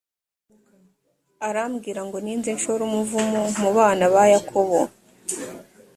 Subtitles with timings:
[1.47, 4.79] arambwoira ngo ninze nshore umuvumo mu bana ba yakobo.